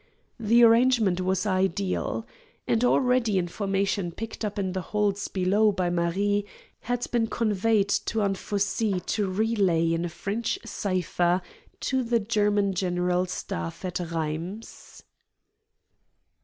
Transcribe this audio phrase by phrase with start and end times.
[0.39, 2.25] The arrangement was ideal.
[2.67, 6.43] And already information picked up in the halls below by Marie
[6.79, 11.43] had been conveyed to Anfossi to relay in a French cipher
[11.81, 15.03] to the German General Staff at Rheims.